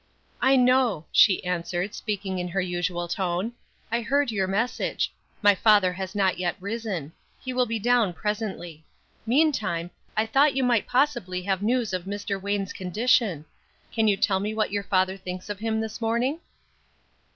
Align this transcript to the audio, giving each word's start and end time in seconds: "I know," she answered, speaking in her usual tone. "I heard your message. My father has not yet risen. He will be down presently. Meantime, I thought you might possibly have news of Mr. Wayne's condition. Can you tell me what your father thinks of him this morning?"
"I 0.41 0.55
know," 0.55 1.05
she 1.11 1.45
answered, 1.45 1.93
speaking 1.93 2.39
in 2.39 2.47
her 2.47 2.59
usual 2.59 3.07
tone. 3.07 3.51
"I 3.91 4.01
heard 4.01 4.31
your 4.31 4.47
message. 4.47 5.13
My 5.43 5.53
father 5.53 5.93
has 5.93 6.15
not 6.15 6.39
yet 6.39 6.55
risen. 6.59 7.11
He 7.39 7.53
will 7.53 7.67
be 7.67 7.77
down 7.77 8.13
presently. 8.13 8.83
Meantime, 9.27 9.91
I 10.17 10.25
thought 10.25 10.55
you 10.55 10.63
might 10.63 10.87
possibly 10.87 11.43
have 11.43 11.61
news 11.61 11.93
of 11.93 12.05
Mr. 12.05 12.41
Wayne's 12.41 12.73
condition. 12.73 13.45
Can 13.91 14.07
you 14.07 14.17
tell 14.17 14.39
me 14.39 14.55
what 14.55 14.71
your 14.71 14.81
father 14.85 15.17
thinks 15.17 15.51
of 15.51 15.59
him 15.59 15.79
this 15.81 16.01
morning?" 16.01 16.39